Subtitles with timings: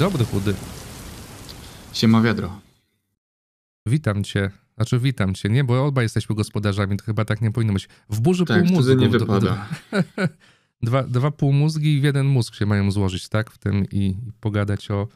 [0.00, 0.54] dobry, chudy.
[1.92, 2.60] Siema wiadro.
[3.86, 4.50] Witam cię.
[4.76, 5.64] Znaczy witam cię, nie?
[5.64, 7.88] Bo obaj jesteśmy gospodarzami, to chyba tak nie powinno być.
[8.10, 8.82] W burzy Tak, pół mózgu.
[8.82, 9.68] wtedy nie wypada.
[10.82, 13.50] dwa, dwa półmózgi i w jeden mózg się mają złożyć, tak?
[13.50, 15.08] W tym i, i pogadać o,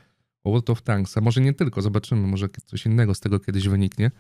[0.45, 1.17] o World of Tanks.
[1.19, 4.11] A może nie tylko, zobaczymy, może coś innego z tego kiedyś wyniknie.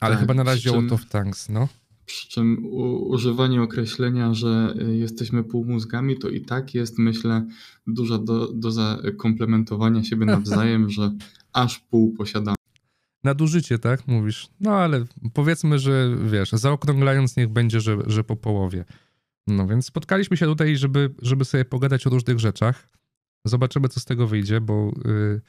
[0.00, 1.68] Ale Tak, chyba na razie czym- World of Tanks, no.
[2.08, 2.66] Przy czym
[3.06, 7.46] używanie określenia, że y, jesteśmy półmózgami, to i tak jest, myślę,
[7.86, 11.12] duża do, doza komplementowania siebie nawzajem, że
[11.52, 12.56] aż pół posiadamy.
[13.24, 14.06] Nadużycie, tak?
[14.06, 14.48] Mówisz.
[14.60, 15.04] No ale
[15.34, 18.84] powiedzmy, że wiesz, zaokrąglając niech będzie, że, że po połowie.
[19.46, 22.88] No więc spotkaliśmy się tutaj, żeby, żeby sobie pogadać o różnych rzeczach.
[23.44, 25.40] Zobaczymy, co z tego wyjdzie, bo y,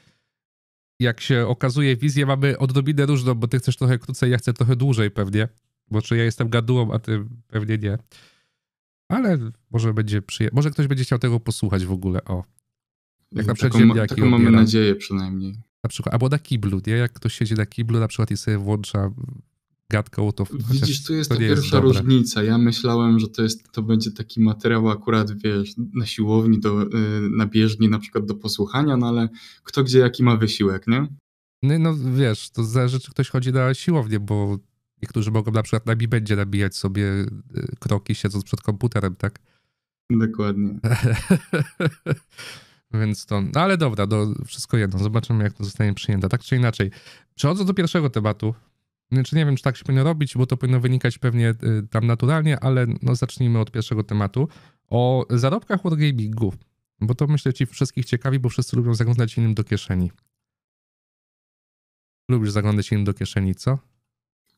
[1.00, 4.76] jak się okazuje, wizję mamy odrobinę różną, bo ty chcesz trochę krócej, ja chcę trochę
[4.76, 5.48] dłużej pewnie.
[5.90, 7.98] Bo czy ja jestem gadułą, a ty pewnie nie.
[9.08, 9.38] Ale
[9.70, 10.50] może będzie przyje...
[10.52, 12.44] Może ktoś będzie chciał tego posłuchać w ogóle, o.
[13.32, 15.54] Jak na przykład taką, taką mamy nadzieję przynajmniej.
[15.84, 16.92] Na przykład, albo na kiblu, nie?
[16.92, 19.10] Jak ktoś siedzi na kiblu na przykład i sobie włącza
[19.90, 22.00] gadkę, to Widzisz, tu jest to ta jest pierwsza dobre.
[22.00, 22.42] różnica.
[22.42, 26.88] Ja myślałem, że to, jest, to będzie taki materiał akurat, wiesz, na siłowni, do, y,
[27.30, 29.28] na bieżni, na przykład do posłuchania, no ale
[29.62, 31.06] kto gdzie jaki ma wysiłek, nie?
[31.62, 34.58] No, no wiesz, to zależy, czy ktoś chodzi na siłownię, bo
[35.02, 37.28] niektórzy mogą na przykład na mi będzie nabijać sobie y,
[37.78, 39.38] kroki siedząc przed komputerem, tak?
[40.10, 40.74] Dokładnie.
[42.94, 46.56] Więc to, no ale dobra, no, wszystko jedno, zobaczymy jak to zostanie przyjęte, tak czy
[46.56, 46.90] inaczej.
[47.34, 48.54] Przechodząc do pierwszego tematu,
[49.12, 52.06] znaczy nie wiem, czy tak się powinno robić, bo to powinno wynikać pewnie y, tam
[52.06, 54.48] naturalnie, ale no zacznijmy od pierwszego tematu.
[54.88, 56.54] O zarobkach wargamingu,
[57.00, 60.10] bo to myślę ci wszystkich ciekawi, bo wszyscy lubią zaglądać innym do kieszeni.
[62.28, 63.78] Lubisz zaglądać innym do kieszeni, co?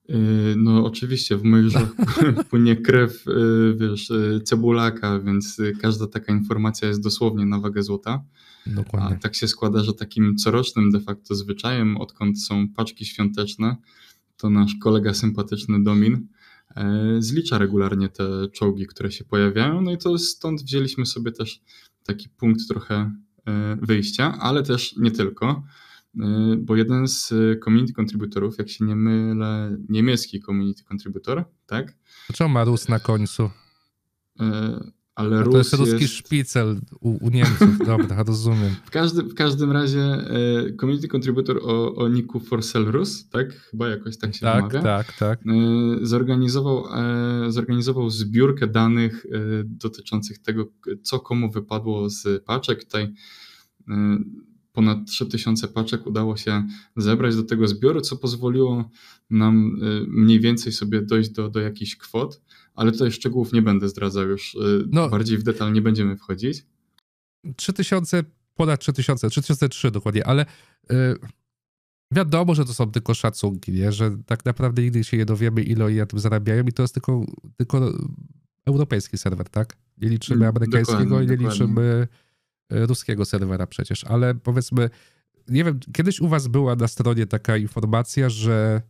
[0.08, 0.16] Yy,
[0.56, 1.94] No oczywiście, w moich żyłach
[2.50, 8.24] płynie krew, yy, wiesz, yy, cebulaka, więc każda taka informacja jest dosłownie na wagę złota.
[8.66, 9.18] A Dokładnie.
[9.18, 13.76] tak się składa, że takim corocznym de facto zwyczajem, odkąd są paczki świąteczne,
[14.36, 16.28] to nasz kolega sympatyczny Domin
[16.76, 19.80] e, zlicza regularnie te czołgi, które się pojawiają.
[19.80, 21.60] No i to stąd wzięliśmy sobie też
[22.04, 22.94] taki punkt trochę
[23.46, 25.62] e, wyjścia, ale też nie tylko,
[26.58, 31.96] bo jeden z e, community contributorów, jak się nie mylę, niemiecki community contributor, tak?
[32.28, 33.50] Dlaczego ma Rus na końcu?
[34.40, 34.80] E,
[35.14, 36.14] Ale Rus to jest ruski jest...
[36.14, 38.74] szpicel u, u Niemców, dobra, rozumiem.
[38.84, 40.24] W każdym, w każdym razie
[40.80, 43.52] community contributor o, o niku Forcelrus, tak?
[43.54, 44.82] Chyba jakoś tak się Tak, wymawia.
[44.82, 45.40] tak, tak.
[46.02, 49.26] Zorganizował, e, zorganizował zbiórkę danych
[49.64, 50.66] dotyczących tego,
[51.02, 52.84] co komu wypadło z paczek.
[52.84, 53.12] Tutaj
[54.72, 56.66] ponad 3000 paczek udało się
[56.96, 58.90] zebrać do tego zbioru, co pozwoliło
[59.30, 62.42] nam e, mniej więcej sobie dojść do, do jakichś kwot,
[62.74, 64.58] ale tutaj szczegółów nie będę zdradzał już, e,
[64.90, 65.08] No.
[65.08, 66.66] bardziej w detal nie będziemy wchodzić.
[67.56, 68.24] 3000,
[68.54, 70.46] ponad 3000, 3003 dokładnie, ale
[70.92, 70.96] y,
[72.14, 73.92] wiadomo, że to są tylko szacunki, nie?
[73.92, 76.94] że tak naprawdę nigdy się nie dowiemy, ile oni na tym zarabiają i to jest
[76.94, 77.92] tylko, tylko
[78.66, 79.76] europejski serwer, tak?
[79.98, 81.52] Nie liczymy Mm, amerykańskiego dokładnie, nie dokładnie.
[81.66, 82.08] liczymy y,
[82.72, 84.90] ruskiego serwera przecież, ale powiedzmy,
[85.48, 88.82] nie wiem, kiedyś u was była na stronie taka informacja, że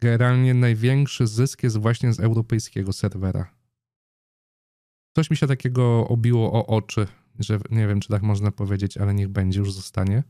[0.00, 3.50] generalnie największy zysk jest właśnie z europejskiego serwera.
[5.16, 7.06] Coś mi się takiego obiło o oczy,
[7.38, 10.22] że nie wiem, czy tak można powiedzieć, ale niech będzie, już zostanie.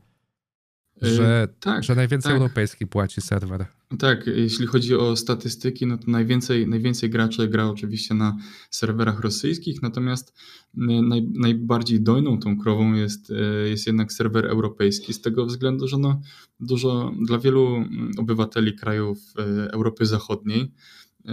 [1.01, 2.41] Że, E, tak, że najwięcej tak.
[2.41, 3.65] europejski płaci serwer.
[3.99, 8.37] Tak, jeśli chodzi o statystyki, no to najwięcej, najwięcej graczy gra oczywiście na
[8.69, 15.13] serwerach rosyjskich, natomiast y, naj, najbardziej dojną tą krową jest, y, jest jednak serwer europejski,
[15.13, 16.21] z tego względu, że no
[16.59, 20.71] dużo dla wielu mm, obywateli krajów y, Europy Zachodniej
[21.29, 21.31] y,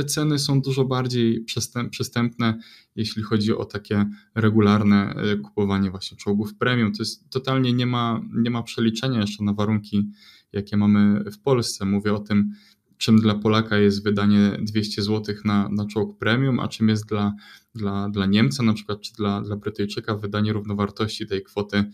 [0.00, 2.58] te ceny są dużo bardziej przystęp, przystępne,
[2.96, 6.92] jeśli chodzi o takie regularne y, kupowanie właśnie czołgów premium.
[6.92, 10.10] To jest totalnie nie ma, nie ma przeliczenia jeszcze na warunki
[10.52, 11.84] jakie mamy w Polsce.
[11.84, 12.52] Mówię o tym,
[12.96, 17.34] czym dla Polaka jest wydanie 200 zł na, na czołg premium, a czym jest dla,
[17.74, 21.90] dla, dla Niemca na przykład, czy dla, dla Brytyjczyka wydanie równowartości tej kwoty e,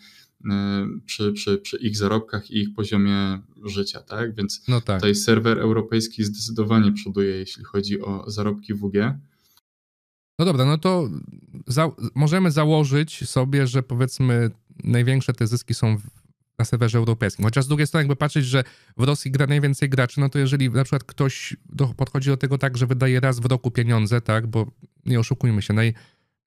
[1.07, 4.35] przy, przy, przy ich zarobkach i ich poziomie życia, tak?
[4.35, 4.97] Więc No tak.
[4.97, 9.19] tutaj serwer europejski zdecydowanie przoduje, jeśli chodzi o zarobki WG.
[10.39, 11.09] No dobra, no to
[11.67, 14.51] za, możemy założyć sobie, że powiedzmy
[14.85, 16.03] największe te zyski są w,
[16.59, 17.45] na serwerze europejskim.
[17.45, 18.65] Chociaż z drugiej strony jakby patrzeć, że
[18.97, 22.59] w Rosji gra najwięcej graczy, no to jeżeli na przykład ktoś do, podchodzi do tego
[22.59, 24.71] tak, że wydaje raz w roku pieniądze, tak, bo
[25.07, 25.95] nie oszukujmy się, naj,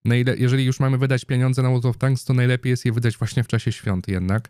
[0.06, 3.18] najle, jeżeli już mamy wydać pieniądze na World of Tanks, to najlepiej jest je wydać
[3.18, 4.50] właśnie w czasie świąt jednak.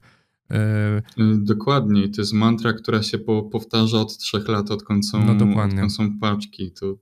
[0.52, 5.08] E, Y, Dokładnie, I to jest mantra, która się po, powtarza od trzech lat, odkąd
[5.08, 5.36] są, No
[5.76, 6.72] odkąd są paczki.
[6.72, 6.98] To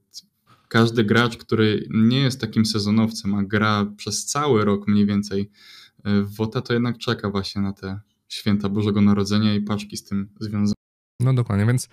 [0.68, 5.50] każdy gracz, który nie jest takim sezonowcem, a gra przez cały rok mniej więcej
[6.22, 10.74] WOTA, to jednak czeka właśnie na te święta Bożego Narodzenia i paczki z tym związane.
[11.20, 11.88] No dokładnie, więc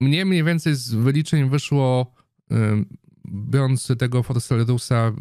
[0.00, 2.14] mnie mniej więcej z wyliczeń wyszło,
[3.32, 5.12] biorąc tego Forcellusa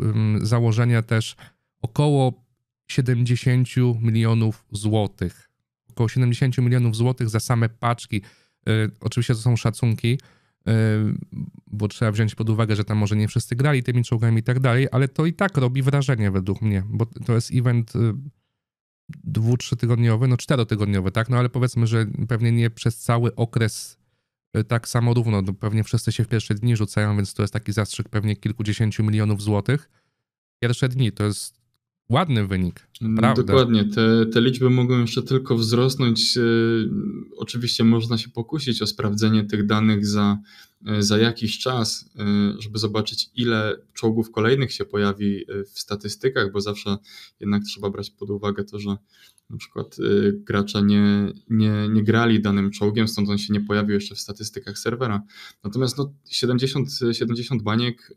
[0.42, 1.36] założenia też
[1.82, 2.44] około
[2.88, 3.68] 70
[4.02, 5.50] milionów złotych.
[5.90, 8.22] Około 70 milionów złotych za same paczki.
[8.70, 10.72] Y, oczywiście to są szacunki, y,
[11.68, 14.60] bo trzeba wziąć pod uwagę, że tam może nie wszyscy grali tymi czołgami i tak
[14.60, 18.14] dalej, ale to i tak robi wrażenie według mnie, bo to jest event y,
[19.24, 21.30] dwu, trzytygodniowy, no czterotygodniowy, tak?
[21.30, 23.98] No ale powiedzmy, że pewnie nie przez cały okres
[24.68, 27.74] tak samo równo, no, pewnie wszyscy się w pierwsze dni rzucają, więc to jest taki
[27.74, 29.90] zastrzyk pewnie kilkudziesięciu milionów złotych.
[30.60, 31.62] Pierwsze dni to jest
[32.10, 32.88] ładny wynik.
[33.18, 33.44] Prawda?
[33.44, 33.86] Dokładnie.
[33.86, 36.38] Te, te liczby mogą jeszcze tylko wzrosnąć.
[36.38, 36.42] E,
[37.38, 40.38] oczywiście można się pokusić o sprawdzenie tych danych za,
[40.88, 42.10] e, za jakiś czas,
[42.60, 46.98] żeby zobaczyć, ile czołgów kolejnych się pojawi w statystykach, bo zawsze
[47.40, 48.98] jednak trzeba brać pod uwagę to, że
[49.52, 49.98] na przykład
[50.34, 54.78] gracze nie, nie, nie grali danym czołgiem, stąd on się nie pojawił jeszcze w statystykach
[54.78, 55.22] serwera.
[55.64, 58.16] Natomiast no, 70, 70 baniek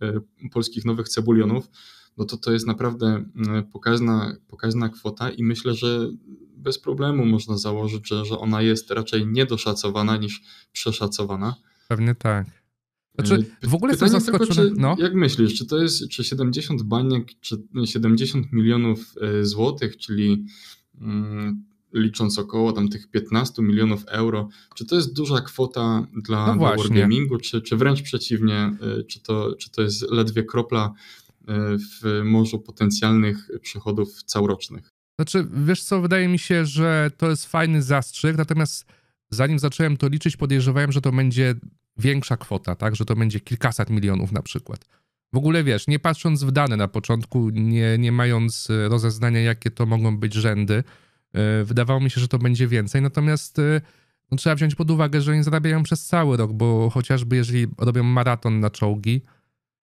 [0.53, 1.69] polskich nowych cebulionów
[2.17, 6.11] no to to jest naprawdę mm, pokaźna, pokaźna kwota i myślę, że
[6.57, 10.43] bez problemu można założyć, że, że ona jest raczej niedoszacowana niż
[10.73, 11.55] przeszacowana.
[11.89, 12.47] Pewnie tak.
[13.15, 13.35] Znaczy,
[13.65, 14.69] y, w ogóle Pytanie jestem zaskoczony.
[14.69, 14.97] Tylko, czy, no.
[14.99, 20.47] Jak myślisz, czy to jest czy 70 baniek, czy 70 milionów y, złotych, czyli
[21.93, 26.77] licząc około tam tych 15 milionów euro, czy to jest duża kwota dla, no dla
[26.77, 30.95] Wargamingu, czy, czy wręcz przeciwnie, y, czy to, czy to jest ledwie kropla
[32.03, 34.91] w morzu potencjalnych przychodów całorocznych.
[35.19, 38.87] Znaczy, wiesz co, wydaje mi się, że to jest fajny zastrzyk, natomiast
[39.31, 41.55] zanim zacząłem to liczyć, podejrzewałem, że to będzie
[41.97, 44.85] większa kwota, tak, że to będzie kilkaset milionów na przykład.
[45.35, 49.87] W ogóle wiesz, nie patrząc w dane na początku, nie, nie mając rozeznania, jakie to
[49.87, 50.85] mogą być rzędy,
[51.33, 53.81] e, wydawało mi się, że to będzie więcej, natomiast e,
[54.31, 58.03] no, trzeba wziąć pod uwagę, że oni zarabiają przez cały rok, bo chociażby jeżeli robią
[58.03, 59.23] maraton na czołgi,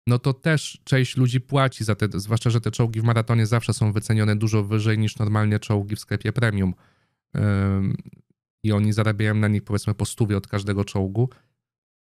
[0.07, 3.73] no to też część ludzi płaci za te, zwłaszcza, że te czołgi w maratonie zawsze
[3.73, 6.73] są wycenione dużo wyżej niż normalnie czołgi w sklepie premium.
[8.63, 11.29] I oni zarabiają na nich powiedzmy po stówie od każdego czołgu,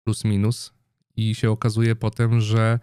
[0.05, 0.73] plus minus.
[1.17, 2.79] I się okazuje potem, że,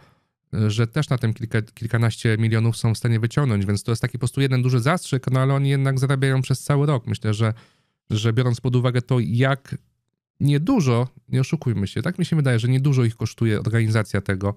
[0.68, 4.14] że też na tym kilka, kilkanaście milionów są w stanie wyciągnąć, więc to jest taki
[4.14, 7.08] po prostu jeden duży zastrzyk, no ale oni jednak zarabiają przez cały rok.
[7.08, 7.54] Myślę, że,
[8.10, 9.78] że biorąc pod uwagę to, jak
[10.40, 14.54] niedużo, nie oszukujmy się, tak mi się wydaje, że niedużo ich kosztuje organizacja tego,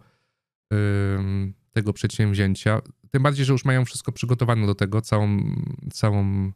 [1.72, 2.80] tego przedsięwzięcia.
[3.10, 5.56] Tym bardziej, że już mają wszystko przygotowane do tego, całą,
[5.92, 6.52] całą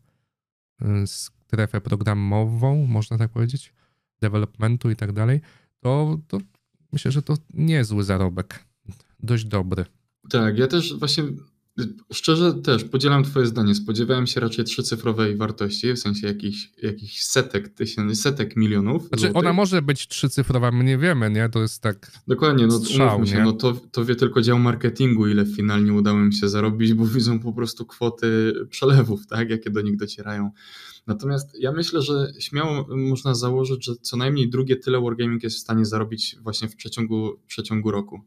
[0.83, 3.73] y, strefę programową, można tak powiedzieć,
[4.21, 5.41] developmentu i tak dalej,
[5.81, 6.39] to, to
[6.93, 8.65] myślę, że to niezły zarobek.
[9.21, 9.85] Dość dobry.
[10.31, 11.25] Tak, ja też właśnie
[12.13, 13.75] Szczerze też podzielam Twoje zdanie.
[13.75, 19.09] Spodziewałem się raczej trzycyfrowej wartości, w sensie jakichś, jakichś setek, tysięcy, setek milionów.
[19.09, 21.49] Znaczy, ona może być trzycyfrowa, my nie wiemy, nie?
[21.49, 22.13] To jest tak.
[22.29, 26.33] Dokładnie, no strzał, się, no to, to wie tylko dział marketingu, ile finalnie udało im
[26.33, 30.51] się zarobić, bo widzą po prostu kwoty przelewów, tak, jakie do nich docierają.
[31.07, 35.61] Natomiast ja myślę, że śmiało można założyć, że co najmniej drugie tyle Wargaming jest w
[35.61, 38.21] stanie zarobić właśnie w przeciągu, w przeciągu roku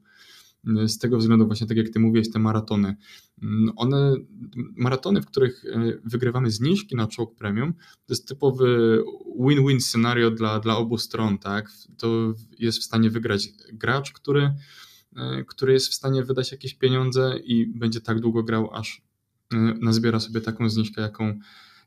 [0.63, 2.95] z tego względu właśnie tak jak ty mówiłeś, te maratony.
[3.75, 4.15] One,
[4.75, 8.99] maratony, w których e, wygrywamy zniżki na czołg premium, to jest typowy
[9.39, 11.71] win-win scenario dla, dla obu stron, tak?
[11.97, 14.53] To jest w stanie wygrać gracz, który,
[15.15, 19.01] e, który jest w stanie wydać jakieś pieniądze i będzie tak długo grał, aż
[19.53, 21.39] e, nazbiera sobie taką zniżkę, jaką,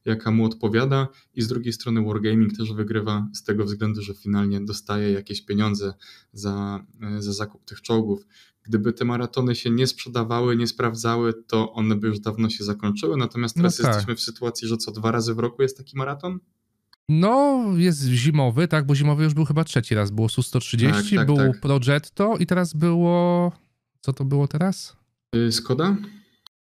[0.04, 4.60] jaka mu odpowiada i z drugiej strony Wargaming też wygrywa z tego względu, że finalnie
[4.60, 5.94] dostaje jakieś pieniądze
[6.32, 6.86] za,
[7.18, 8.26] za zakup tych czołgów.
[8.62, 13.16] Gdyby te maratony się nie sprzedawały, nie sprawdzały, to one by już dawno się zakończyły.
[13.16, 13.88] Natomiast teraz no tak.
[13.88, 16.38] jesteśmy w sytuacji, że co dwa razy w roku jest taki maraton?
[17.08, 20.10] No, jest zimowy, tak, bo zimowy już był chyba trzeci raz.
[20.10, 21.60] Było SU-130, tak, tak, był tak.
[21.60, 23.52] Progetto i teraz było...
[24.00, 24.96] Co to było teraz?
[25.36, 25.96] Y, Skoda?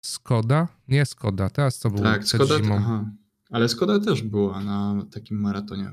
[0.01, 0.69] Skoda?
[0.89, 2.77] Nie Skoda, teraz co było tak, Skoda, zimą?
[2.77, 3.11] Aha.
[3.51, 5.93] Ale Skoda też była na takim maratonie.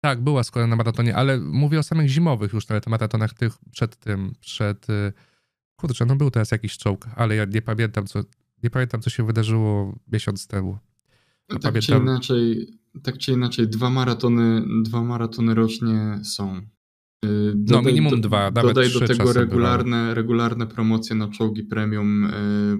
[0.00, 3.96] Tak, była skoro na maratonie, ale mówię o samych zimowych już nawet maratonach tych przed
[3.96, 4.90] tym, przed...
[4.90, 5.12] Y,
[5.76, 8.20] kurczę, no był teraz jakiś czołg, ale ja nie pamiętam, co,
[8.62, 10.78] nie pamiętam, co się wydarzyło miesiąc temu.
[11.48, 11.98] No tak, pamiętam...
[11.98, 12.68] czy inaczej,
[13.02, 16.62] tak czy inaczej, dwa maratony, dwa maratony rocznie są.
[17.24, 21.64] Y, no, dodaj, no minimum dwa, nawet Dodaj do tego regularne, regularne promocje na czołgi
[21.64, 22.30] premium y,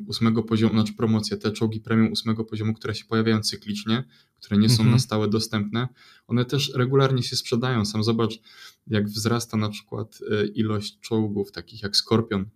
[0.07, 4.05] ósmego poziomu, znaczy promocje, te czołgi premium ósmego poziomu, które się pojawiają cyklicznie,
[4.41, 4.91] które nie są mhm.
[4.91, 5.89] na stałe dostępne,
[6.27, 7.85] one też regularnie się sprzedają.
[7.85, 8.41] Sam zobacz,
[8.87, 12.47] jak wzrasta na przykład y, ilość czołgów takich jak Skorpion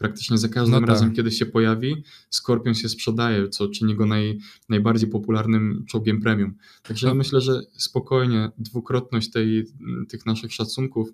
[0.00, 0.88] Praktycznie za każdym No tak.
[0.88, 4.38] razem, kiedy się pojawi, Scorpion się sprzedaje, co czyni go naj,
[4.68, 6.54] najbardziej popularnym czołgiem premium.
[6.82, 7.18] Także ja No.
[7.18, 9.66] myślę, że spokojnie dwukrotność tej,
[10.08, 11.08] tych naszych szacunków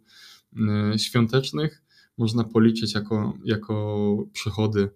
[0.94, 1.82] y, świątecznych
[2.18, 4.88] można policzyć jako, jako przychody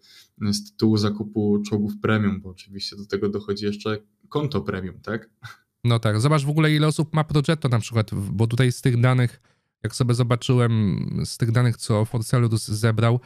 [0.52, 5.30] z tytułu zakupu czołgów premium, bo oczywiście do tego dochodzi jeszcze konto premium, tak?
[5.84, 9.00] No tak, zobacz w ogóle ile osób ma Progetto na przykład, bo tutaj z tych
[9.00, 9.40] danych,
[9.82, 13.20] jak sobie zobaczyłem, z tych danych, co Forcelus zebrał,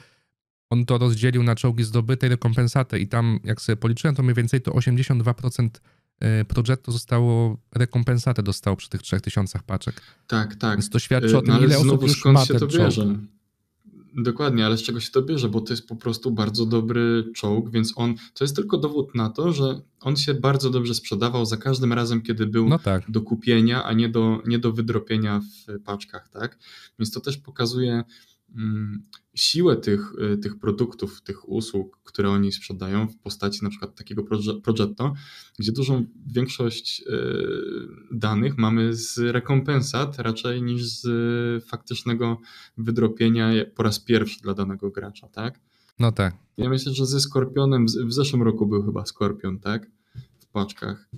[0.74, 4.34] on to rozdzielił na czołgi zdobyte i rekompensaty i tam, jak sobie policzyłem, to mniej
[4.34, 5.68] więcej to 82%
[6.40, 10.02] y, Progetto zostało, rekompensatę dostało przy tych 3000 paczek.
[10.26, 10.78] Tak, tak.
[10.78, 12.72] Więc to świadczy o Y, tym, no ile osób już skąd ma się to czołg.
[12.72, 13.18] bierze?
[14.16, 15.48] Dokładnie, ale z czego się to bierze?
[15.48, 19.30] Bo to jest po prostu bardzo dobry czołg, więc on to jest tylko dowód na
[19.30, 23.20] to, że on się bardzo dobrze sprzedawał za każdym razem, kiedy był No tak, do
[23.20, 26.58] kupienia, a nie do, nie do wydropienia w paczkach, tak?
[26.98, 28.04] Więc to też pokazuje
[29.34, 34.24] siłę tych, y, tych produktów, tych usług, które oni sprzedają w postaci na przykład takiego
[34.62, 35.14] Progetto,
[35.58, 37.06] gdzie dużą większość y,
[38.10, 42.40] danych mamy z rekompensat raczej niż z faktycznego
[42.78, 45.60] wydropienia po raz pierwszy dla danego gracza, tak?
[45.98, 46.36] no tak.
[46.56, 49.90] Ja myślę, że ze Skorpionem, w zeszłym roku był chyba Skorpion, tak?
[50.38, 51.08] W paczkach,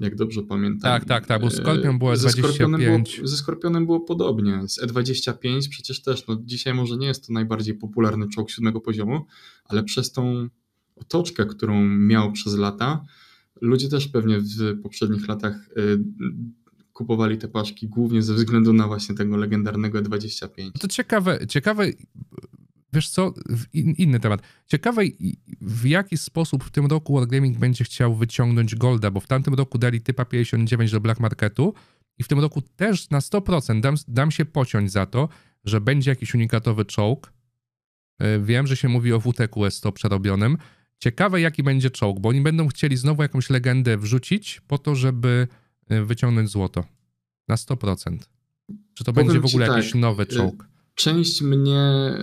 [0.00, 0.80] jak dobrze pamiętam.
[0.80, 3.30] Tak, tak, tak, bo Skorpion było E, ze Skorpionem było, 25.
[3.30, 4.68] ze Skorpionem było podobnie.
[4.68, 9.26] Z E25 przecież też, no dzisiaj może nie jest to najbardziej popularny czołg siódmego poziomu,
[9.64, 10.48] ale przez tą
[10.96, 13.04] otoczkę, którą miał przez lata,
[13.60, 15.98] ludzie też pewnie w poprzednich latach y,
[16.92, 20.70] kupowali te paczki głównie ze względu na właśnie tego legendarnego E E25.
[20.80, 21.86] To ciekawe, ciekawe,
[22.92, 23.34] wiesz co,
[23.72, 24.42] inny temat.
[24.66, 25.02] Ciekawe
[25.60, 29.78] w jaki sposób w tym roku Wargaming będzie chciał wyciągnąć Golda, bo w tamtym roku
[29.78, 31.74] dali typa 59 do Black Marketu
[32.18, 35.28] i w tym roku też na 100% dam, dam się pociąć za to,
[35.64, 37.32] że będzie jakiś unikatowy czołg.
[38.18, 40.58] E, Wiem, że się mówi o WTQS 100 przerobionym.
[40.98, 45.48] Ciekawe jaki będzie czołg, bo oni będą chcieli znowu jakąś legendę wrzucić po to, żeby
[45.88, 46.84] e, wyciągnąć złoto.
[47.48, 48.18] Na 100%.
[48.94, 50.68] Czy to Powiem będzie w ogóle tak, jakiś nowy y, czołg?
[51.00, 52.14] Część mnie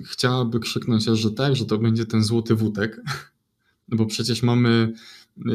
[0.00, 3.00] y, chciałaby krzyknąć, że tak, że to będzie ten złoty wódek,
[3.88, 4.92] no bo przecież mamy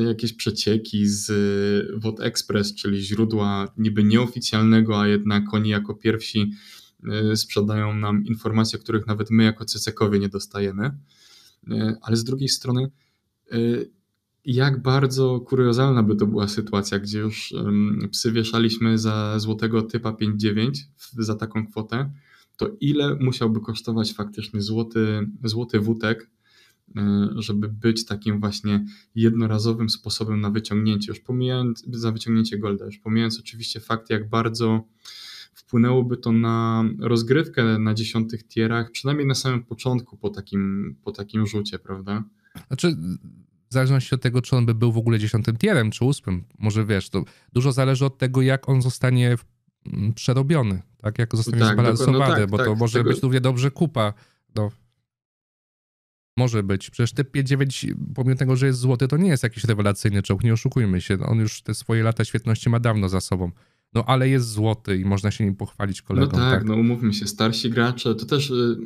[0.08, 6.52] jakieś przecieki z y, Wod Express, czyli źródła niby nieoficjalnego, a jednak oni jako pierwsi
[7.32, 10.92] y, sprzedają nam informacje, których nawet my jako CCK-owie nie dostajemy.
[11.72, 12.92] Y, Ale z drugiej strony,
[13.54, 13.92] y,
[14.46, 17.54] jak bardzo kuriozalna by to była sytuacja, gdzie już
[18.12, 22.12] psy wieszaliśmy za złotego typa 5,9 w- za taką kwotę,
[22.58, 26.30] to ile musiałby kosztować faktycznie złoty, złoty wódek,
[26.90, 27.02] y,
[27.36, 28.86] żeby być takim właśnie
[29.16, 34.84] jednorazowym sposobem na wyciągnięcie, już pomijając za wyciągnięcie golda, już pomijając oczywiście fakt, jak bardzo
[35.54, 41.48] wpłynęłoby to na rozgrywkę na dziesiątych tierach, przynajmniej na samym początku po takim, po takim
[41.48, 42.24] rzucie, prawda?
[42.68, 42.98] Znaczy,
[43.70, 46.86] w zależności od tego, czy on by był w ogóle dziesiątym tierem, czy ósmym, może
[46.86, 47.24] wiesz, to
[47.54, 49.38] dużo zależy od tego, jak on zostanie
[50.16, 51.20] przerobiony, tak?
[51.20, 54.14] Jak zostanie Tak, zbalansowany, no tak, bo to tak, może tego- być równie dobrze kupa.
[54.56, 54.72] No.
[56.38, 56.90] Może być.
[56.90, 60.54] Przecież typ 5-9, pomimo tego, że jest złoty, to nie jest jakiś rewelacyjny czołg, nie
[60.54, 61.20] oszukujmy się.
[61.20, 63.52] On już te swoje lata świetności ma dawno za sobą.
[63.94, 66.40] No ale jest złoty i można się nim pochwalić No kolegom.
[66.40, 66.64] tak, tak?
[66.68, 68.78] no umówmy się, starsi gracze, to też y,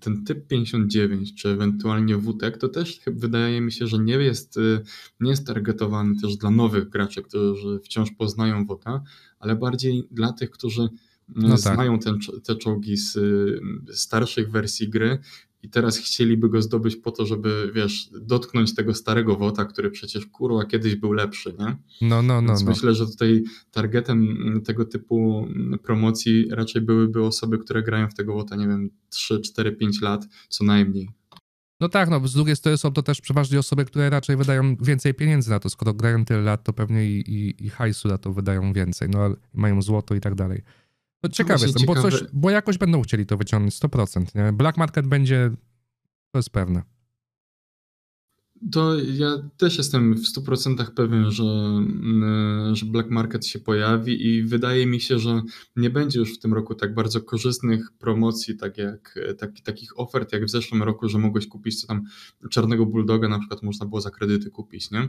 [0.00, 4.80] ten typ 59, czy ewentualnie WTEK, to też wydaje mi się, że nie jest, y,
[5.20, 9.02] nie jest targetowany też dla nowych graczy, którzy wciąż poznają WOTA,
[9.38, 10.88] ale bardziej dla tych, którzy y,
[11.36, 11.58] No tak.
[11.58, 13.60] znają ten, czo- te czołgi z y,
[13.92, 15.18] starszych wersji gry
[15.62, 20.26] i teraz chcieliby go zdobyć po to, żeby, wiesz, dotknąć tego starego WOTA, który przecież
[20.26, 21.76] kurwa kiedyś był lepszy, nie?
[22.08, 22.48] No, no, no.
[22.48, 22.70] Więc no.
[22.70, 28.14] myślę, że tutaj targetem mm, tego typu mm, promocji raczej byłyby osoby, które grają w
[28.14, 31.08] tego WOTA, nie wiem, 3, 4, 5 lat co najmniej.
[31.80, 35.14] No tak, no z drugiej strony są to też przeważnie osoby, które raczej wydają więcej
[35.14, 35.70] pieniędzy na to.
[35.70, 39.18] Skoro grają tyle lat, to pewnie i, i, i hajsu na to wydają więcej, no
[39.18, 40.62] ale mają złoto i tak dalej.
[41.22, 44.52] No ciekawy właśnie jestem, bo, coś, bo jakoś będą chcieli to wyciągnąć 100%, nie?
[44.52, 45.50] Black market będzie,
[46.32, 46.82] to jest pewne.
[48.72, 54.42] To ja też jestem w 100% pewien, że, mm, że Black Market się pojawi i
[54.42, 55.42] wydaje mi się, że
[55.76, 60.32] nie będzie już w tym roku tak bardzo korzystnych promocji, tak jak, tak, takich ofert
[60.32, 62.02] jak w zeszłym roku, że mogłeś kupić co tam
[62.50, 65.08] czarnego bulldoga na przykład można było za kredyty kupić, nie?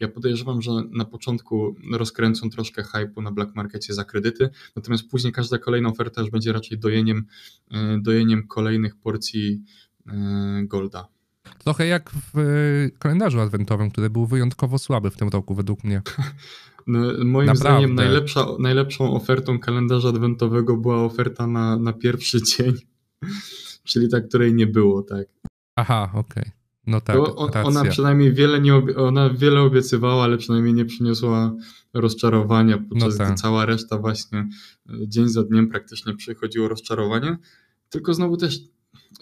[0.00, 5.32] Ja podejrzewam, że na początku rozkręcą troszkę hype'u na Black Markecie za kredyty, natomiast później
[5.32, 7.24] każda kolejna oferta już będzie raczej dojeniem,
[7.70, 9.62] e, dojeniem kolejnych porcji
[10.06, 11.19] e, Golda.
[11.58, 16.02] Trochę jak w y, kalendarzu adwentowym, który był wyjątkowo słaby w tym roku według mnie.
[16.86, 17.54] No, moim Naprawdę.
[17.54, 22.74] zdaniem najlepsza, najlepszą ofertą kalendarza adwentowego była oferta na, na pierwszy dzień
[23.84, 25.26] czyli ta, której nie było, tak.
[25.76, 26.42] Aha, okej.
[26.42, 26.52] Okay.
[26.86, 27.16] No tak.
[27.36, 31.56] On, ona przynajmniej wiele, nie ona wiele obiecywała, ale przynajmniej nie przyniosła
[31.94, 33.26] rozczarowania, podczas no tak.
[33.26, 37.38] gdy cała reszta właśnie e, dzień za dniem praktycznie przychodziło rozczarowanie.
[37.88, 38.60] Tylko znowu też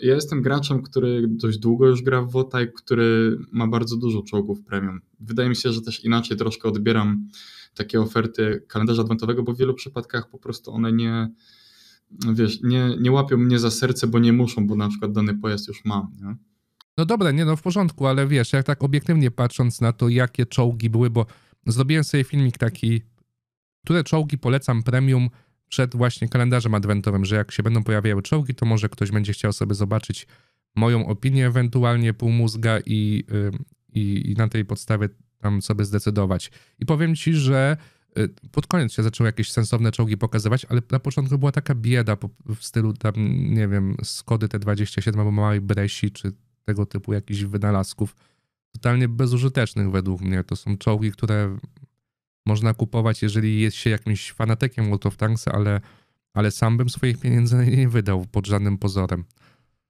[0.00, 4.22] ja jestem graczem, który dość długo już gra w WOTA i który ma bardzo dużo
[4.22, 5.00] czołgów premium.
[5.20, 7.28] Wydaje mi się, że też inaczej troszkę odbieram
[7.74, 11.30] takie oferty kalendarza adwentowego, bo w wielu przypadkach po prostu one nie,
[12.34, 15.68] wiesz, nie, nie łapią mnie za serce, bo nie muszą, bo na przykład dany pojazd
[15.68, 16.12] już mam.
[16.20, 16.36] Nie?
[16.96, 20.46] No dobra, nie no w porządku, ale wiesz, jak tak obiektywnie patrząc na to, jakie
[20.46, 21.26] czołgi były, bo
[21.66, 23.02] zrobiłem sobie filmik taki,
[23.84, 25.28] które czołgi polecam premium
[25.68, 29.52] przed właśnie kalendarzem adwentowym, że jak się będą pojawiały czołgi, to może ktoś będzie chciał
[29.52, 30.26] sobie zobaczyć
[30.76, 33.24] moją opinię, ewentualnie półmózga i,
[33.94, 35.08] i, i na tej podstawie
[35.38, 36.50] tam sobie zdecydować.
[36.78, 37.76] I powiem ci, że
[38.18, 42.16] y, pod koniec się zaczęły jakieś sensowne czołgi pokazywać, ale na początku była taka bieda
[42.46, 43.14] w stylu tam,
[43.54, 46.32] nie wiem, Skody T27 albo małej Bresi, czy
[46.64, 48.16] tego typu jakichś wynalazków
[48.72, 50.44] totalnie bezużytecznych według mnie.
[50.44, 51.58] To są czołgi, które
[52.48, 55.80] można kupować, jeżeli jest się jakimś fanatykiem World of Tanks, ale,
[56.34, 59.24] ale sam bym swoich pieniędzy nie wydał pod żadnym pozorem.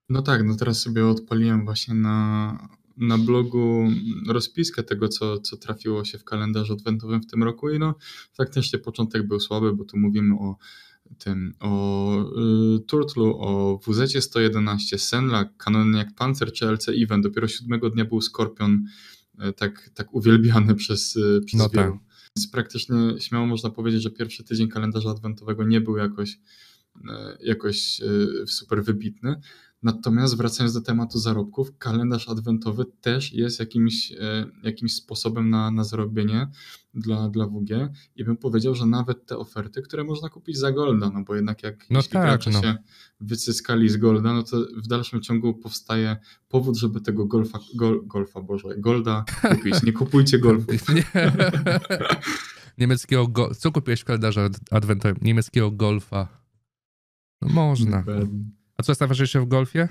[0.08, 3.88] No tak, no teraz sobie odpaliłem właśnie na, na blogu
[4.28, 7.94] rozpiskę tego, co, co trafiło się w kalendarzu adwentowym w tym roku i no
[8.32, 10.56] faktycznie początek był słaby, bo tu mówimy o
[11.18, 12.14] tym, o
[12.76, 17.24] y, Turtlu, o WZ-111, Senla, kanonie jak Panzer czy LC Event.
[17.24, 18.84] Dopiero siódmego dnia był Skorpion
[19.48, 21.92] y, tak, tak uwielbiany przez, y, przez no wielu.
[21.92, 22.07] Tak.
[22.38, 26.30] Więc praktycznie śmiało można powiedzieć, że pierwszy tydzień kalendarza adwentowego nie był jakoś,
[26.96, 27.00] y,
[27.40, 29.40] jakoś y, super wybitny.
[29.82, 35.84] Natomiast wracając do tematu zarobków, kalendarz adwentowy też jest jakimś, e, jakimś sposobem na, na
[35.84, 36.48] zarobienie
[36.94, 37.70] dla, dla WG
[38.16, 41.62] i bym powiedział, że nawet te oferty, które można kupić za Golda, no bo jednak
[41.62, 42.62] jak no jeśli tak, gracze no.
[42.62, 42.76] się
[43.20, 46.16] wycyskali z Golda, no to w dalszym ciągu powstaje
[46.48, 49.82] powód, żeby tego golfa, gol, golfa, Boże, Golda kupić.
[49.82, 50.66] Nie kupujcie golfu.
[52.78, 53.54] Niemieckiego go...
[53.54, 55.16] Co kupiłeś w kalendarzu adwentowym?
[55.22, 56.28] Niemieckiego golfa.
[57.42, 58.04] No można.
[58.78, 59.88] A co jest najważniejsze w golfie?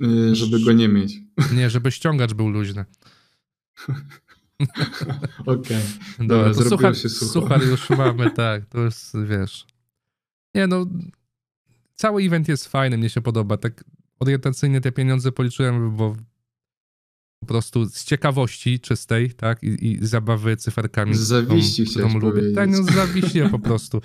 [0.00, 1.18] Yy, żeby go nie mieć.
[1.56, 2.84] Nie, żeby ściągacz był luźny.
[5.46, 5.82] Okej.
[6.16, 6.26] Okay.
[6.26, 9.66] Dobra, to suchar, się suchar już mamy, tak, to jest, wiesz.
[10.54, 10.86] Nie no,
[11.94, 13.56] cały event jest fajny, mnie się podoba.
[13.56, 13.84] Tak
[14.18, 16.16] orientacyjnie te pieniądze policzyłem, bo
[17.40, 21.14] po prostu z ciekawości czystej, tak, i, i zabawy cyferkami.
[21.14, 22.52] Z zawiści którą, którą lubię.
[22.52, 24.00] Tak, no z zawiści po prostu.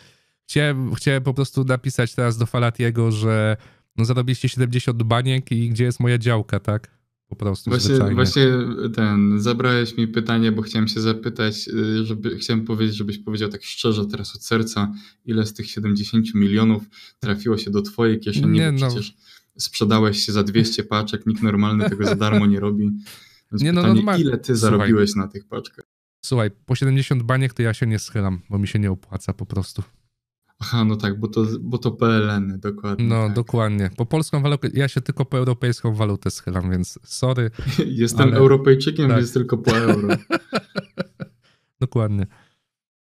[0.49, 3.57] Chciałem, chciałem po prostu napisać teraz do Falatiego, że
[3.97, 6.95] no zarobiliście 70 baniek i gdzie jest moja działka, tak?
[7.27, 8.47] Po prostu właśnie, właśnie
[8.95, 13.63] ten, zabrałeś mi pytanie, bo chciałem się zapytać, y, żeby, chciałem powiedzieć, żebyś powiedział tak
[13.63, 14.93] szczerze teraz od serca,
[15.25, 16.83] ile z tych 70 milionów
[17.19, 18.87] trafiło się do twojej kieszeni, nie, no.
[18.87, 19.15] przecież
[19.57, 22.91] sprzedałeś się za 200 paczek, nikt normalny tego za darmo nie robi.
[23.51, 25.27] Więc nie, no, pytanie, no, ile ty zarobiłeś Słuchaj.
[25.27, 25.85] na tych paczkach?
[26.25, 29.45] Słuchaj, po 70 baniek to ja się nie schylam, bo mi się nie opłaca po
[29.45, 29.83] prostu.
[30.59, 33.05] Aha, no tak, bo to, bo to PLN, dokładnie.
[33.05, 33.35] No, tak.
[33.35, 33.89] dokładnie.
[33.97, 37.51] Po polską walutę, ja się tylko po europejską walutę schylam, więc sorry.
[37.85, 38.37] Jestem ale...
[38.37, 39.17] Europejczykiem, tak.
[39.17, 40.07] więc tylko po euro.
[41.79, 42.27] dokładnie.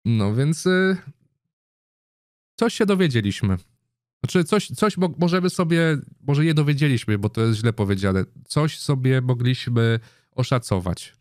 [0.05, 0.97] No, więc y...
[2.57, 3.57] coś się dowiedzieliśmy.
[4.25, 9.21] Znaczy, coś, coś możemy sobie, może nie dowiedzieliśmy, bo to jest źle powiedziane, coś sobie
[9.21, 10.01] mogliśmy
[10.33, 11.16] oszacować.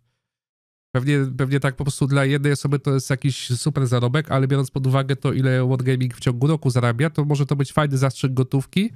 [0.95, 4.71] Pewnie, pewnie tak po prostu dla jednej osoby to jest jakiś super zarobek, ale biorąc
[4.71, 8.33] pod uwagę to, ile Wargaming w ciągu roku zarabia, to może to być fajny zastrzyk
[8.33, 8.91] gotówki.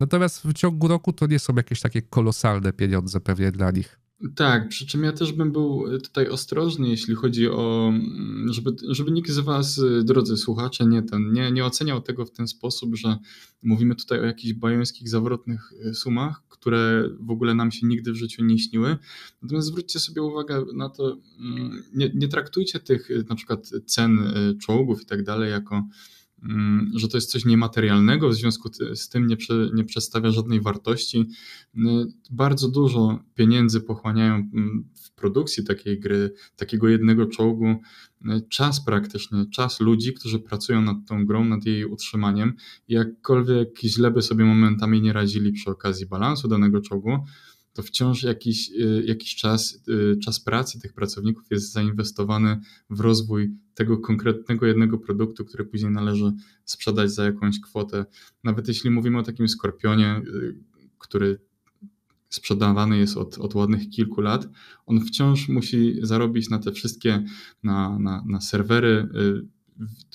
[0.00, 4.00] Natomiast w ciągu roku to nie są jakieś takie kolosalne pieniądze pewnie dla nich.
[4.36, 7.92] Tak, przy czym ja też bym był tutaj ostrożny, jeśli chodzi o,
[8.50, 12.48] żeby, żeby nikt z Was, drodzy słuchacze, nie, ten, nie, nie oceniał tego w ten
[12.48, 13.18] sposób, że
[13.62, 18.44] mówimy tutaj o jakichś bajońskich, zawrotnych sumach, które w ogóle nam się nigdy w życiu
[18.44, 18.96] nie śniły.
[19.42, 24.18] Natomiast zwróćcie sobie uwagę na to, mm, nie, nie traktujcie tych na przykład cen
[24.62, 25.90] czołgów i tak dalej jako mm,
[26.94, 31.26] że to jest coś niematerialnego, w związku z tym nie, prze, nie przedstawia żadnej wartości.
[31.76, 31.80] Y,
[32.30, 37.76] bardzo dużo pieniędzy pochłaniają mm, w produkcji takiej gry, takiego jednego czołgu,
[38.48, 42.52] czas praktycznie, czas ludzi, którzy pracują nad tą grą, nad jej utrzymaniem.
[42.88, 47.18] Jakkolwiek źle by sobie momentami nie radzili przy okazji balansu danego czołgu,
[47.74, 52.60] to wciąż jakiś, y, jakiś czas, y, czas pracy tych pracowników jest zainwestowany
[52.90, 56.32] w rozwój tego konkretnego jednego produktu, który później należy
[56.64, 58.04] sprzedać za jakąś kwotę.
[58.44, 60.56] Nawet jeśli mówimy o takim skorpionie, y,
[60.98, 61.38] który
[62.28, 64.48] sprzedawany jest od, od ładnych kilku lat,
[64.86, 67.24] on wciąż musi zarobić na te wszystkie,
[67.62, 69.08] na, na, na serwery,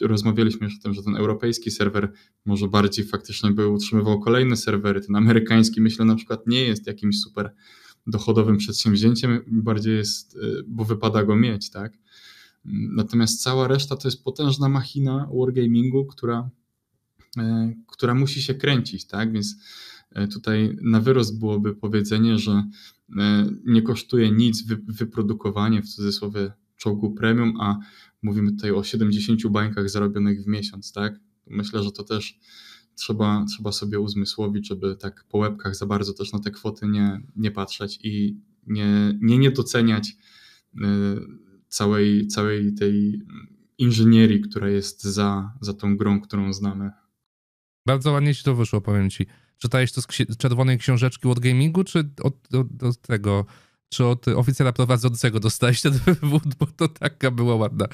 [0.01, 2.11] rozmawialiśmy już o tym, że ten europejski serwer
[2.45, 7.19] może bardziej faktycznie by utrzymywał kolejne serwery, ten amerykański myślę na przykład nie jest jakimś
[7.19, 7.53] super
[8.07, 11.97] dochodowym przedsięwzięciem, bardziej jest, y, bo wypada go mieć, tak?
[12.95, 16.49] Natomiast cała reszta to jest potężna machina wargamingu, która,
[17.37, 17.41] y,
[17.87, 19.33] która musi się kręcić, tak?
[19.33, 19.55] Więc
[20.17, 22.63] y, tutaj na wyrost byłoby powiedzenie, że
[23.65, 27.77] nie kosztuje nic wyprodukowanie w cudzysłowie czołgu premium, a
[28.21, 31.19] mówimy tutaj o 70 bańkach zarobionych w miesiąc, tak?
[31.47, 32.39] Myślę, że to też
[32.95, 37.21] trzeba, trzeba sobie uzmysłowić, żeby tak po łebkach za bardzo też na te kwoty nie,
[37.35, 38.37] nie patrzeć i
[38.67, 40.17] nie, nie, nie doceniać
[40.75, 40.79] y,
[41.67, 43.21] całej, całej tej
[43.77, 46.91] inżynierii, która jest za, za tą grą, którą znamy.
[47.85, 49.25] Bardzo ładnie ci to wyszło, powiem ci.
[49.57, 53.45] Czytałeś to z czerwonej książeczki od gamingu, czy od, od, od tego,
[53.89, 57.85] czy od oficera prowadzącego dostałeś ten wywód, bo to taka była ładna,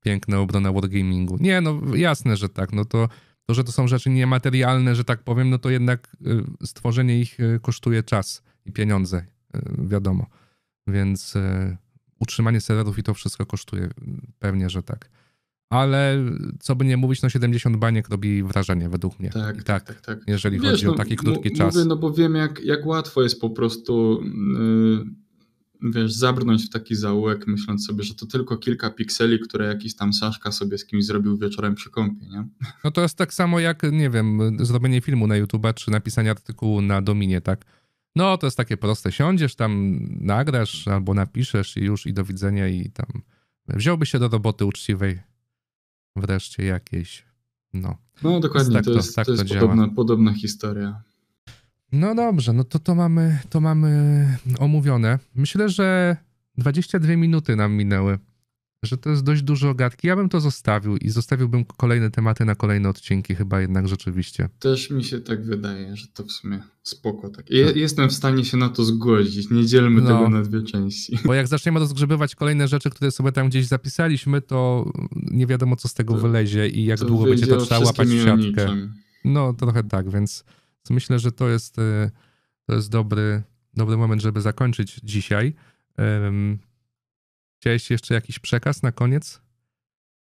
[0.00, 1.36] piękna obrona wargamingu.
[1.40, 3.08] Nie, no jasne, że tak, no to
[3.48, 7.40] to, że to są rzeczy niematerialne, że tak powiem, no to jednak y, stworzenie ich
[7.40, 9.24] y, kosztuje czas i pieniądze,
[9.56, 10.26] y, wiadomo.
[10.86, 11.34] Więc
[12.20, 13.90] utrzymanie serwerów i to wszystko kosztuje,
[14.38, 15.10] pewnie, że tak.
[15.70, 16.24] Ale
[16.60, 19.30] co by nie mówić, no 70 baniek robi wrażenie według mnie.
[19.30, 21.74] Tak, tak, tak, tak, Jeżeli Wiesz, chodzi no, o taki krótki czas.
[21.74, 25.06] Mówię, no bo wiem jak, jak łatwo jest po prostu yy,
[25.82, 30.12] wiesz, zabrnąć w taki zaułek, myśląc sobie, że to tylko kilka pikseli, które jakiś tam
[30.12, 32.48] Saszka sobie z kimś zrobił wieczorem przy kąpie, nie?
[32.84, 36.82] No to jest tak samo jak, nie wiem, zrobienie filmu na YouTube, czy napisanie artykułu
[36.82, 37.64] na Dominie, tak?
[38.16, 42.68] No to jest takie proste, siądziesz tam, nagrasz albo napiszesz i już i do widzenia
[42.68, 43.06] i tam
[43.68, 45.20] wziąłby się do roboty uczciwej
[46.16, 47.24] wreszcie jakiejś,
[47.74, 47.96] no.
[48.22, 51.02] No dokładnie, tak to, jest, tak to jest podobna, podobna historia.
[51.92, 55.18] No dobrze, no to to mamy, to mamy omówione.
[55.34, 56.16] Myślę, że
[56.58, 58.18] 22 minuty nam minęły,
[58.82, 60.06] że to jest dość dużo gadki.
[60.06, 64.48] Ja bym to zostawił i zostawiłbym kolejne tematy na kolejne odcinki chyba jednak rzeczywiście.
[64.58, 67.28] Też mi się tak wydaje, że to w sumie spoko.
[67.28, 67.50] Tak.
[67.50, 69.50] Je, jestem w stanie się na to zgodzić.
[69.50, 71.18] Nie dzielmy no, tego na dwie części.
[71.24, 75.88] Bo jak zaczniemy rozgrzebywać kolejne rzeczy, które sobie tam gdzieś zapisaliśmy, to nie wiadomo co
[75.88, 78.76] z tego to, wylezie i jak długo będzie to trzeba łapać w siatkę.
[79.24, 80.44] No trochę tak, więc
[80.90, 82.10] myślę, że to jest, e,
[82.66, 83.42] to jest dobry,
[83.74, 85.54] dobry moment, żeby zakończyć dzisiaj.
[87.60, 89.40] Chciałeś jeszcze jakiś przekaz na koniec?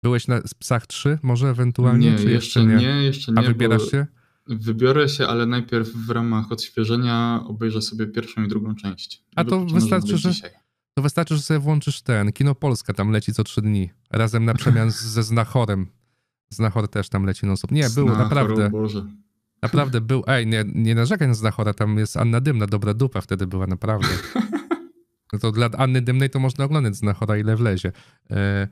[0.03, 2.11] Byłeś na Psach 3 może ewentualnie?
[2.11, 2.75] Nie, czy jeszcze, nie?
[2.75, 3.03] nie?
[3.03, 3.39] jeszcze nie.
[3.39, 4.05] A wybierasz się?
[4.47, 9.23] Wybiorę się, ale najpierw w ramach odświeżenia obejrzę sobie pierwszą i drugą część.
[9.35, 10.31] A to wystarczy, że,
[10.93, 14.53] to wystarczy, że sobie włączysz ten, Kino Polska tam leci co trzy dni, razem na
[14.53, 15.87] przemian ze Znachorem.
[16.49, 17.71] Znachor też tam leci non stop.
[17.71, 18.69] Nie, był naprawdę.
[18.69, 19.05] Boże.
[19.61, 23.47] Naprawdę był, ej, nie, nie narzekaj na Znachora, tam jest Anna Dymna, dobra dupa wtedy
[23.47, 24.07] była, naprawdę.
[25.33, 27.91] No to dla Anny Dymnej to można oglądać Znachora ile wlezie.
[28.31, 28.67] E,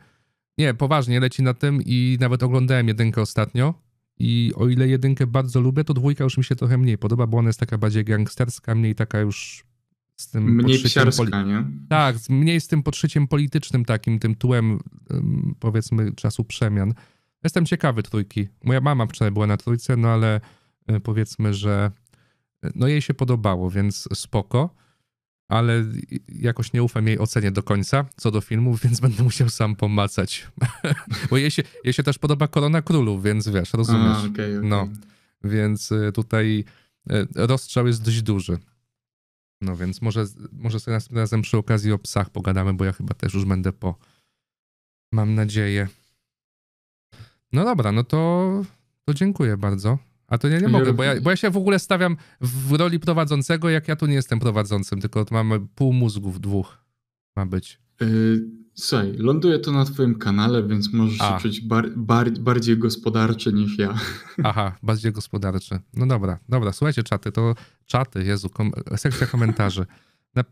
[0.58, 3.74] nie, poważnie, leci na tym i nawet oglądałem jedynkę ostatnio
[4.20, 7.38] i o ile jedynkę bardzo lubię, to dwójka już mi się trochę mniej podoba, bo
[7.38, 9.66] ona jest taka bardziej gangsterska, mniej taka już
[10.16, 11.66] z tym Mniej psiarska, poli- nie?
[11.90, 14.80] Tak, mniej z tym podszyciem politycznym takim, tym tłem
[15.60, 16.94] powiedzmy czasu przemian.
[17.44, 18.48] Jestem ciekawy trójki.
[18.64, 20.42] Moja mama przynajmniej była na trójce, no ale
[21.04, 21.92] powiedzmy, że
[22.64, 24.76] e, no jej się podobało, więc spoko,
[25.48, 25.86] ale
[26.30, 30.48] jakoś nie ufam jej ocenie do końca co do filmów, więc będę musiał sam pomacać.
[31.30, 34.18] Bo jej się, jej się też podoba Korona Królów, więc wiesz, rozumiesz.
[34.18, 34.70] A, okay, okay.
[34.70, 34.88] No,
[35.44, 36.66] więc e, tutaj
[37.36, 38.58] rozstrzał jest dość duży.
[39.62, 43.14] No więc może, może sobie następnym razem przy okazji o psach pogadamy, bo ja chyba
[43.14, 43.96] też już będę po.
[45.12, 45.88] Mam nadzieję.
[47.52, 48.52] No dobra, no to,
[49.06, 49.98] to dziękuję bardzo.
[50.28, 53.00] A to ja nie mogę, bo ja, bo ja się w ogóle stawiam w roli
[53.00, 56.88] prowadzącego, jak ja tu nie jestem prowadzącym, tylko mamy pół mózgów dwóch
[57.38, 57.80] ma być.
[58.02, 61.34] Yy, słuchaj, ląduje to na twoim kanale, więc możesz A.
[61.34, 64.00] się czuć bar, bar, bardziej gospodarczy niż ja.
[64.44, 65.80] Aha, bardziej gospodarczy.
[65.94, 69.86] No dobra, dobra, słuchajcie czaty, to czaty, Jezu, kom, sekcja komentarzy.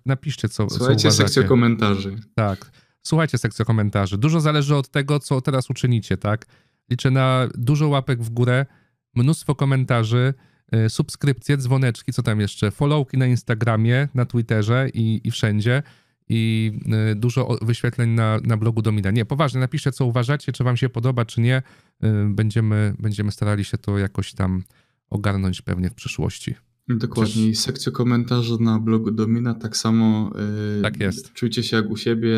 [0.06, 2.16] Napiszcie, co Słuchajcie, co sekcja komentarzy.
[2.36, 4.18] Tak, słuchajcie, sekcja komentarzy.
[4.18, 6.46] Dużo zależy od tego, co teraz uczynicie, tak?
[6.90, 8.66] Liczę na dużo łapek w górę,
[9.16, 10.34] mnóstwo komentarzy,
[10.76, 15.84] y, subskrypcje, dzwoneczki, co tam jeszcze, followki na Instagramie, na Twitterze i, i wszędzie
[16.30, 16.72] i
[17.12, 19.12] y, dużo wyświetleń na, na blogu Domina.
[19.12, 21.58] Nie, poważnie, napiszcie, co uważacie, czy wam się podoba, czy nie.
[22.04, 24.64] Y, będziemy, będziemy starali się to jakoś tam
[25.10, 26.56] ogarnąć pewnie w przyszłości.
[26.88, 27.48] Dokładnie.
[27.48, 30.32] I sekcja komentarzy na blogu Domina tak samo.
[30.76, 31.34] Yy, tak jest.
[31.34, 32.30] Czujcie się jak u siebie,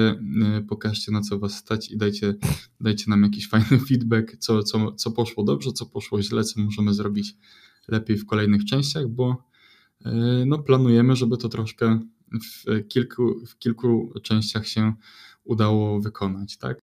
[0.55, 2.35] yy, pokażcie na co was stać i dajcie,
[2.81, 6.93] dajcie nam jakiś fajny feedback, co, co, co poszło dobrze, co poszło źle, co możemy
[6.93, 7.35] zrobić
[7.87, 9.43] lepiej w kolejnych częściach, bo
[10.05, 10.11] yy,
[10.45, 11.99] no, planujemy, żeby to troszkę
[12.43, 14.93] w kilku, w kilku częściach się
[15.43, 16.86] udało wykonać, tak?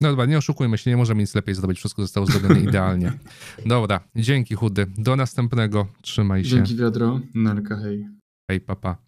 [0.00, 3.12] No dobra, nie oszukujmy się, nie możemy nic lepiej zrobić, wszystko zostało zrobione idealnie.
[3.66, 6.50] Dobra, dzięki chudy, do następnego, trzymaj się.
[6.50, 8.08] Dzięki wiadro, Nelka, hej.
[8.50, 9.07] Hej, papa.